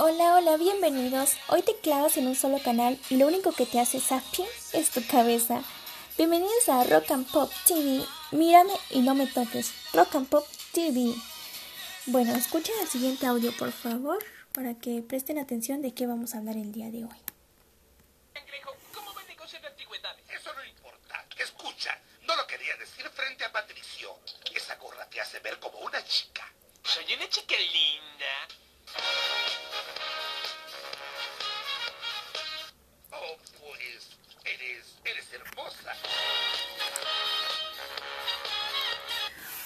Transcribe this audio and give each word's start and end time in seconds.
Hola, 0.00 0.36
hola, 0.36 0.56
bienvenidos. 0.56 1.32
Hoy 1.48 1.62
te 1.62 1.74
clavas 1.74 2.16
en 2.18 2.28
un 2.28 2.36
solo 2.36 2.62
canal 2.62 3.00
y 3.10 3.16
lo 3.16 3.26
único 3.26 3.50
que 3.50 3.66
te 3.66 3.80
hace 3.80 3.98
zapping 3.98 4.46
es 4.72 4.90
tu 4.90 5.04
cabeza. 5.04 5.64
Bienvenidos 6.16 6.68
a 6.68 6.84
Rock 6.84 7.10
and 7.10 7.28
Pop 7.28 7.50
TV. 7.66 8.04
Mírame 8.30 8.74
y 8.90 9.00
no 9.00 9.16
me 9.16 9.26
toques. 9.26 9.72
Rock 9.92 10.14
and 10.14 10.28
Pop 10.28 10.46
TV. 10.70 11.12
Bueno, 12.06 12.32
escuchen 12.36 12.76
el 12.80 12.86
siguiente 12.86 13.26
audio, 13.26 13.50
por 13.56 13.72
favor, 13.72 14.24
para 14.52 14.74
que 14.74 15.02
presten 15.02 15.36
atención 15.36 15.82
de 15.82 15.92
qué 15.92 16.06
vamos 16.06 16.32
a 16.32 16.38
hablar 16.38 16.56
el 16.56 16.70
día 16.70 16.92
de 16.92 17.02
hoy. 17.02 17.20
¿Cómo 18.94 19.12
vende 19.14 19.34
cosas 19.34 19.60
de 19.62 19.66
antigüedades? 19.66 20.24
Eso 20.30 20.54
no 20.54 20.64
importa. 20.64 21.26
Escucha, 21.36 22.00
no 22.22 22.36
lo 22.36 22.46
quería 22.46 22.76
decir 22.76 23.04
frente 23.10 23.44
a 23.44 23.50
Patricio. 23.50 24.14
Esa 24.54 24.76
gorra 24.76 25.10
te 25.10 25.20
hace 25.20 25.40
ver 25.40 25.58
como 25.58 25.80
una 25.80 26.04
chica. 26.04 26.48
Soy 26.84 27.12
una 27.14 27.28
chica 27.28 27.56
linda. 27.56 29.27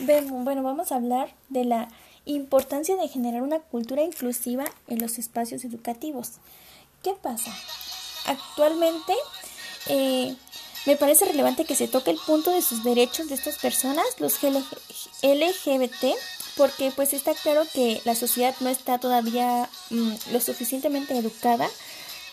Bueno, 0.05 0.65
vamos 0.65 0.91
a 0.91 0.97
hablar 0.97 1.33
de 1.48 1.65
la 1.65 1.88
importancia 2.24 2.97
de 2.97 3.06
generar 3.06 3.42
una 3.42 3.61
cultura 3.61 4.02
inclusiva 4.02 4.65
en 4.88 4.98
los 5.01 5.16
espacios 5.16 5.65
educativos. 5.65 6.33
¿Qué 7.05 7.12
pasa? 7.12 7.55
Actualmente 8.27 9.15
eh, 9.87 10.34
me 10.87 10.97
parece 10.97 11.27
relevante 11.27 11.65
que 11.65 11.77
se 11.77 11.87
toque 11.87 12.11
el 12.11 12.19
punto 12.27 12.51
de 12.51 12.62
sus 12.62 12.83
derechos 12.83 13.28
de 13.28 13.37
estas 13.37 13.59
personas, 13.59 14.05
los 14.19 14.42
LGBT, 14.42 16.05
porque 16.56 16.91
pues 16.97 17.12
está 17.12 17.34
claro 17.34 17.62
que 17.73 18.00
la 18.05 18.16
sociedad 18.16 18.56
no 18.59 18.70
está 18.70 18.98
todavía 18.98 19.69
mm, 19.91 20.14
lo 20.33 20.41
suficientemente 20.41 21.16
educada 21.16 21.69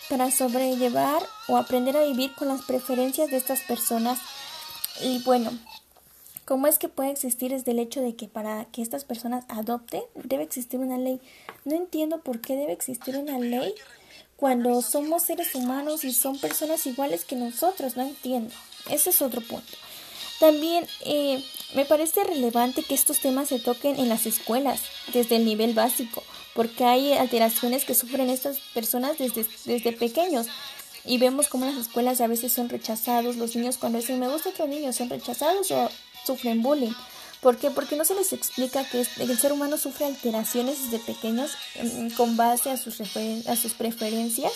para 0.08 0.32
sobrellevar 0.32 1.22
o 1.46 1.56
aprender 1.56 1.96
a 1.96 2.02
vivir 2.02 2.34
con 2.34 2.48
las 2.48 2.62
preferencias 2.62 3.30
de 3.30 3.36
estas 3.36 3.60
personas. 3.60 4.18
Y 5.02 5.22
bueno, 5.22 5.52
¿cómo 6.50 6.66
es 6.66 6.80
que 6.80 6.88
puede 6.88 7.12
existir 7.12 7.52
desde 7.52 7.70
el 7.70 7.78
hecho 7.78 8.00
de 8.00 8.16
que 8.16 8.26
para 8.26 8.64
que 8.72 8.82
estas 8.82 9.04
personas 9.04 9.44
adopten 9.46 10.02
debe 10.24 10.42
existir 10.42 10.80
una 10.80 10.98
ley? 10.98 11.20
No 11.64 11.76
entiendo 11.76 12.22
por 12.22 12.40
qué 12.40 12.56
debe 12.56 12.72
existir 12.72 13.16
una 13.16 13.38
ley 13.38 13.72
cuando 14.34 14.82
somos 14.82 15.22
seres 15.22 15.54
humanos 15.54 16.02
y 16.02 16.12
son 16.12 16.40
personas 16.40 16.84
iguales 16.86 17.24
que 17.24 17.36
nosotros, 17.36 17.96
no 17.96 18.02
entiendo. 18.02 18.52
Ese 18.90 19.10
es 19.10 19.22
otro 19.22 19.42
punto. 19.42 19.72
También 20.40 20.88
eh, 21.06 21.40
me 21.76 21.84
parece 21.84 22.24
relevante 22.24 22.82
que 22.82 22.94
estos 22.96 23.20
temas 23.20 23.46
se 23.46 23.60
toquen 23.60 24.00
en 24.00 24.08
las 24.08 24.26
escuelas, 24.26 24.82
desde 25.12 25.36
el 25.36 25.44
nivel 25.44 25.72
básico, 25.72 26.24
porque 26.56 26.82
hay 26.82 27.12
alteraciones 27.12 27.84
que 27.84 27.94
sufren 27.94 28.28
estas 28.28 28.58
personas 28.74 29.18
desde, 29.18 29.46
desde 29.66 29.92
pequeños. 29.92 30.48
Y 31.04 31.18
vemos 31.18 31.46
cómo 31.46 31.64
las 31.64 31.76
escuelas 31.76 32.20
a 32.20 32.26
veces 32.26 32.52
son 32.52 32.68
rechazados, 32.68 33.36
los 33.36 33.54
niños 33.54 33.78
cuando 33.78 33.98
dicen 33.98 34.18
me 34.18 34.28
gusta 34.28 34.48
otro 34.48 34.66
niño 34.66 34.92
son 34.92 35.08
rechazados 35.08 35.70
o 35.70 35.88
sufren 36.26 36.62
bullying. 36.62 36.92
¿Por 37.40 37.56
qué? 37.56 37.70
Porque 37.70 37.96
no 37.96 38.04
se 38.04 38.14
les 38.14 38.32
explica 38.32 38.84
que 38.84 39.06
el 39.18 39.38
ser 39.38 39.52
humano 39.52 39.78
sufre 39.78 40.04
alteraciones 40.04 40.90
desde 40.90 41.04
pequeños 41.04 41.52
mm, 41.82 42.10
con 42.10 42.36
base 42.36 42.70
a 42.70 42.76
sus, 42.76 43.00
a 43.00 43.56
sus 43.56 43.72
preferencias 43.72 44.52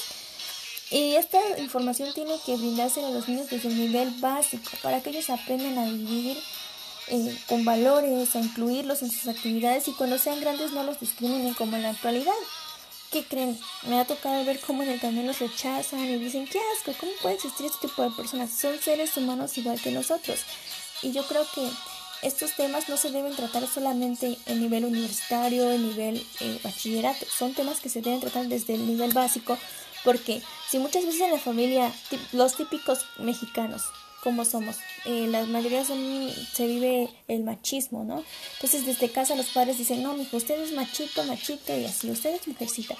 y 0.90 1.16
esta 1.16 1.40
información 1.58 2.12
tiene 2.12 2.38
que 2.44 2.56
brindarse 2.56 3.04
a 3.04 3.10
los 3.10 3.26
niños 3.26 3.48
desde 3.50 3.68
el 3.68 3.78
nivel 3.78 4.10
básico 4.20 4.70
para 4.82 5.02
que 5.02 5.10
ellos 5.10 5.30
aprendan 5.30 5.78
a 5.78 5.86
vivir 5.86 6.36
eh, 7.08 7.38
con 7.48 7.64
valores, 7.64 8.36
a 8.36 8.40
incluirlos 8.40 9.02
en 9.02 9.10
sus 9.10 9.26
actividades 9.26 9.88
y 9.88 9.92
cuando 9.92 10.18
sean 10.18 10.40
grandes 10.40 10.72
no 10.72 10.82
los 10.84 11.00
discriminen 11.00 11.54
como 11.54 11.76
en 11.76 11.82
la 11.82 11.90
actualidad. 11.90 12.32
¿Qué 13.10 13.24
creen? 13.24 13.58
Me 13.88 13.98
ha 13.98 14.04
tocado 14.04 14.44
ver 14.44 14.60
cómo 14.60 14.82
en 14.82 14.90
el 14.90 15.00
camino 15.00 15.22
los 15.22 15.38
rechazan 15.38 16.00
y 16.04 16.18
dicen, 16.18 16.46
qué 16.46 16.60
asco, 16.76 16.92
¿cómo 16.98 17.12
puede 17.22 17.36
existir 17.36 17.66
este 17.66 17.88
tipo 17.88 18.02
de 18.02 18.10
personas? 18.10 18.50
Son 18.50 18.78
seres 18.80 19.16
humanos 19.16 19.56
igual 19.56 19.80
que 19.80 19.90
nosotros. 19.90 20.40
Y 21.04 21.12
yo 21.12 21.24
creo 21.26 21.46
que 21.54 21.68
estos 22.22 22.52
temas 22.56 22.88
no 22.88 22.96
se 22.96 23.10
deben 23.10 23.36
tratar 23.36 23.66
solamente 23.68 24.38
en 24.46 24.60
nivel 24.60 24.84
universitario, 24.84 25.70
en 25.70 25.88
nivel 25.88 26.26
eh, 26.40 26.58
bachillerato, 26.64 27.26
son 27.26 27.52
temas 27.52 27.80
que 27.80 27.90
se 27.90 28.00
deben 28.00 28.20
tratar 28.20 28.46
desde 28.48 28.74
el 28.74 28.86
nivel 28.86 29.12
básico 29.12 29.58
porque 30.04 30.42
si 30.68 30.78
muchas 30.78 31.04
veces 31.04 31.22
en 31.22 31.32
la 31.32 31.38
familia, 31.38 31.92
los 32.32 32.54
típicos 32.56 33.06
mexicanos, 33.18 33.82
como 34.22 34.44
somos, 34.44 34.76
eh, 35.06 35.26
la 35.28 35.44
mayoría 35.44 35.84
son, 35.84 36.30
se 36.52 36.66
vive 36.66 37.08
el 37.26 37.42
machismo, 37.42 38.04
¿no? 38.04 38.22
Entonces 38.54 38.86
desde 38.86 39.10
casa 39.10 39.34
los 39.34 39.46
padres 39.46 39.78
dicen, 39.78 40.02
no, 40.02 40.16
hijo, 40.20 40.36
usted 40.36 40.60
es 40.60 40.72
machito, 40.72 41.24
machito 41.24 41.76
y 41.76 41.86
así, 41.86 42.10
usted 42.10 42.34
es 42.34 42.46
mujercita. 42.46 42.96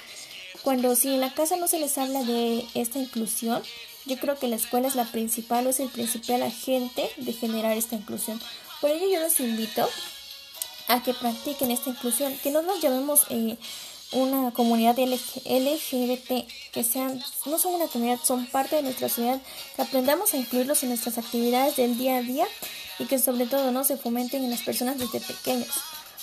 Cuando 0.62 0.96
si 0.96 1.14
en 1.14 1.20
la 1.20 1.34
casa 1.34 1.56
no 1.56 1.68
se 1.68 1.78
les 1.78 1.96
habla 1.98 2.24
de 2.24 2.64
esta 2.74 2.98
inclusión, 2.98 3.62
yo 4.06 4.18
creo 4.18 4.38
que 4.38 4.48
la 4.48 4.56
escuela 4.56 4.88
es 4.88 4.94
la 4.94 5.04
principal 5.04 5.66
o 5.66 5.70
es 5.70 5.80
el 5.80 5.88
principal 5.88 6.42
agente 6.42 7.10
de 7.16 7.32
generar 7.32 7.76
esta 7.76 7.96
inclusión. 7.96 8.40
Por 8.80 8.90
ello 8.90 9.06
yo 9.10 9.20
los 9.20 9.40
invito 9.40 9.88
a 10.88 11.02
que 11.02 11.14
practiquen 11.14 11.70
esta 11.70 11.90
inclusión, 11.90 12.36
que 12.42 12.50
no 12.50 12.62
nos 12.62 12.80
llamemos 12.80 13.22
eh, 13.30 13.56
una 14.12 14.52
comunidad 14.52 14.98
LGBT, 14.98 16.46
que 16.72 16.84
sean, 16.84 17.22
no 17.46 17.58
son 17.58 17.74
una 17.74 17.86
comunidad, 17.86 18.20
son 18.22 18.46
parte 18.46 18.76
de 18.76 18.82
nuestra 18.82 19.08
sociedad, 19.08 19.40
que 19.76 19.82
aprendamos 19.82 20.34
a 20.34 20.36
incluirlos 20.36 20.82
en 20.82 20.90
nuestras 20.90 21.18
actividades 21.18 21.76
del 21.76 21.96
día 21.96 22.18
a 22.18 22.22
día 22.22 22.46
y 22.98 23.06
que 23.06 23.18
sobre 23.18 23.46
todo 23.46 23.72
no 23.72 23.84
se 23.84 23.96
fomenten 23.96 24.44
en 24.44 24.50
las 24.50 24.62
personas 24.62 24.98
desde 24.98 25.20
pequeños, 25.20 25.70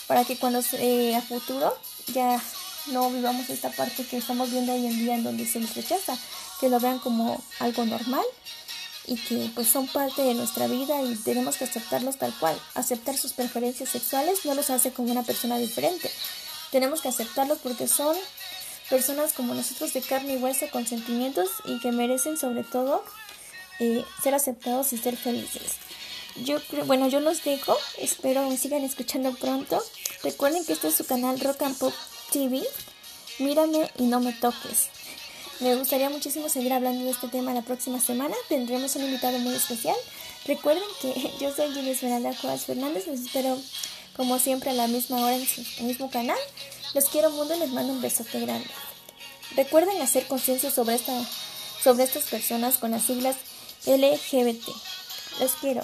para 0.07 0.23
que 0.23 0.37
cuando 0.37 0.61
eh, 0.73 1.15
a 1.15 1.21
futuro 1.21 1.75
ya 2.13 2.41
no 2.87 3.09
vivamos 3.09 3.49
esta 3.49 3.69
parte 3.69 4.05
que 4.05 4.17
estamos 4.17 4.51
viendo 4.51 4.73
hoy 4.73 4.85
en 4.85 4.99
día 4.99 5.15
en 5.15 5.23
donde 5.23 5.45
se 5.45 5.59
les 5.59 5.75
rechaza, 5.75 6.17
que 6.59 6.69
lo 6.69 6.79
vean 6.79 6.99
como 6.99 7.41
algo 7.59 7.85
normal 7.85 8.25
y 9.07 9.17
que 9.17 9.49
pues 9.55 9.67
son 9.67 9.87
parte 9.87 10.21
de 10.21 10.33
nuestra 10.33 10.67
vida 10.67 11.01
y 11.01 11.15
tenemos 11.15 11.57
que 11.57 11.65
aceptarlos 11.65 12.17
tal 12.17 12.33
cual. 12.39 12.59
Aceptar 12.75 13.17
sus 13.17 13.33
preferencias 13.33 13.89
sexuales 13.89 14.45
no 14.45 14.53
los 14.53 14.69
hace 14.69 14.91
como 14.91 15.11
una 15.11 15.23
persona 15.23 15.57
diferente, 15.57 16.11
tenemos 16.71 17.01
que 17.01 17.09
aceptarlos 17.09 17.59
porque 17.59 17.87
son 17.87 18.15
personas 18.89 19.33
como 19.33 19.53
nosotros 19.53 19.93
de 19.93 20.01
carne 20.01 20.33
y 20.33 20.37
hueso 20.37 20.69
con 20.71 20.85
sentimientos 20.85 21.49
y 21.65 21.79
que 21.79 21.91
merecen 21.91 22.37
sobre 22.37 22.63
todo 22.63 23.03
eh, 23.79 24.03
ser 24.21 24.35
aceptados 24.35 24.93
y 24.93 24.97
ser 24.97 25.17
felices. 25.17 25.77
Yo 26.43 26.59
bueno, 26.85 27.07
yo 27.09 27.19
los 27.19 27.43
dejo, 27.43 27.77
espero 27.97 28.47
me 28.47 28.57
sigan 28.57 28.83
escuchando 28.83 29.33
pronto. 29.33 29.83
Recuerden 30.23 30.65
que 30.65 30.73
este 30.73 30.87
es 30.87 30.95
su 30.95 31.05
canal 31.05 31.39
Rock 31.39 31.63
and 31.63 31.77
Pop 31.77 31.93
TV. 32.31 32.63
Mírame 33.39 33.89
y 33.97 34.03
no 34.03 34.19
me 34.19 34.33
toques. 34.33 34.87
Me 35.59 35.75
gustaría 35.75 36.09
muchísimo 36.09 36.49
seguir 36.49 36.73
hablando 36.73 37.03
de 37.03 37.11
este 37.11 37.27
tema 37.27 37.53
la 37.53 37.61
próxima 37.61 37.99
semana. 37.99 38.35
Tendremos 38.49 38.95
un 38.95 39.03
invitado 39.03 39.37
muy 39.39 39.53
especial. 39.53 39.95
Recuerden 40.45 40.83
que 41.01 41.31
yo 41.39 41.53
soy 41.53 41.73
Jenny 41.73 41.91
Esmeralda 41.91 42.33
Cuevas 42.39 42.65
Fernández. 42.65 43.05
Los 43.07 43.19
espero 43.19 43.57
como 44.15 44.39
siempre 44.39 44.71
a 44.71 44.73
la 44.73 44.87
misma 44.87 45.17
hora 45.17 45.35
en 45.35 45.45
su 45.45 45.61
mismo 45.83 46.09
canal. 46.09 46.39
Los 46.93 47.05
quiero 47.05 47.29
mundo 47.29 47.55
y 47.55 47.59
les 47.59 47.69
mando 47.69 47.93
un 47.93 48.01
besote 48.01 48.39
grande. 48.39 48.67
Recuerden 49.55 50.01
hacer 50.01 50.27
conciencia 50.27 50.71
sobre, 50.71 50.95
esta, 50.95 51.13
sobre 51.83 52.05
estas 52.05 52.23
personas 52.23 52.77
con 52.77 52.91
las 52.91 53.03
siglas 53.03 53.35
LGBT. 53.85 54.67
Los 55.39 55.51
quiero. 55.59 55.81